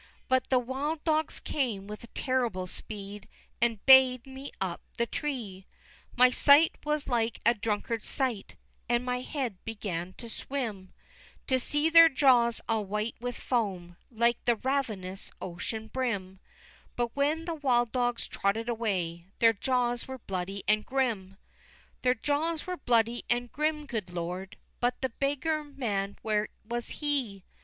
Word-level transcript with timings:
But 0.27 0.49
the 0.49 0.57
wild 0.57 1.03
dogs 1.03 1.39
came 1.39 1.85
with 1.85 2.11
terrible 2.15 2.65
speed, 2.65 3.29
And 3.61 3.85
bay'd 3.85 4.25
me 4.25 4.51
up 4.59 4.81
the 4.97 5.05
tree! 5.05 5.67
XXXII. 6.13 6.17
My 6.17 6.31
sight 6.31 6.75
was 6.83 7.05
like 7.07 7.39
a 7.45 7.53
drunkard's 7.53 8.07
sight, 8.07 8.55
And 8.89 9.05
my 9.05 9.19
head 9.19 9.63
began 9.63 10.13
to 10.13 10.27
swim, 10.27 10.91
To 11.45 11.59
see 11.59 11.87
their 11.87 12.09
jaws 12.09 12.61
all 12.67 12.83
white 12.83 13.13
with 13.21 13.37
foam, 13.37 13.95
Like 14.09 14.43
the 14.45 14.55
ravenous 14.55 15.29
ocean 15.39 15.87
brim; 15.87 16.39
But 16.95 17.15
when 17.15 17.45
the 17.45 17.53
wild 17.53 17.91
dogs 17.91 18.27
trotted 18.27 18.67
away 18.69 19.27
Their 19.37 19.53
jaws 19.53 20.07
were 20.07 20.17
bloody 20.17 20.63
and 20.67 20.83
grim! 20.83 21.23
XXXIII. 21.23 21.37
Their 22.01 22.15
jaws 22.15 22.65
were 22.65 22.77
bloody 22.77 23.23
and 23.29 23.51
grim, 23.51 23.85
good 23.85 24.09
Lord! 24.09 24.57
But 24.79 24.99
the 25.01 25.09
beggar 25.09 25.63
man, 25.63 26.17
where 26.23 26.49
was 26.67 26.89
he? 27.05 27.43